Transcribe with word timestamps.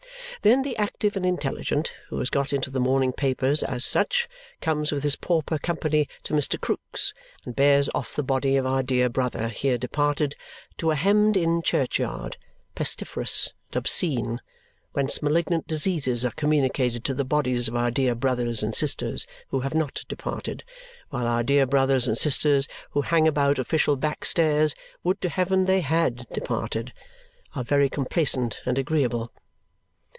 Then 0.43 0.63
the 0.63 0.75
active 0.77 1.15
and 1.15 1.23
intelligent, 1.23 1.93
who 2.07 2.17
has 2.17 2.31
got 2.31 2.51
into 2.51 2.71
the 2.71 2.79
morning 2.79 3.13
papers 3.13 3.61
as 3.61 3.85
such, 3.85 4.27
comes 4.59 4.91
with 4.91 5.03
his 5.03 5.15
pauper 5.15 5.59
company 5.59 6.07
to 6.23 6.33
Mr. 6.33 6.59
Krook's 6.59 7.13
and 7.45 7.55
bears 7.55 7.91
off 7.93 8.15
the 8.15 8.23
body 8.23 8.55
of 8.55 8.65
our 8.65 8.81
dear 8.81 9.07
brother 9.07 9.49
here 9.49 9.77
departed 9.77 10.35
to 10.77 10.89
a 10.89 10.95
hemmed 10.95 11.37
in 11.37 11.61
churchyard, 11.61 12.37
pestiferous 12.73 13.53
and 13.69 13.75
obscene, 13.75 14.41
whence 14.93 15.21
malignant 15.21 15.67
diseases 15.67 16.25
are 16.25 16.31
communicated 16.31 17.03
to 17.05 17.13
the 17.13 17.23
bodies 17.23 17.67
of 17.67 17.75
our 17.75 17.91
dear 17.91 18.15
brothers 18.15 18.63
and 18.63 18.73
sisters 18.73 19.27
who 19.49 19.59
have 19.59 19.75
not 19.75 20.01
departed, 20.07 20.63
while 21.11 21.27
our 21.27 21.43
dear 21.43 21.67
brothers 21.67 22.07
and 22.07 22.17
sisters 22.17 22.67
who 22.91 23.01
hang 23.01 23.27
about 23.27 23.59
official 23.59 23.95
back 23.95 24.25
stairs 24.25 24.73
would 25.03 25.21
to 25.21 25.29
heaven 25.29 25.65
they 25.65 25.81
HAD 25.81 26.25
departed! 26.33 26.93
are 27.55 27.63
very 27.63 27.87
complacent 27.89 28.59
and 28.65 28.79
agreeable. 28.79 29.31